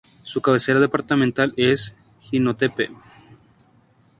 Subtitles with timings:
[0.23, 2.89] Su cabecera departamental es Jinotepe.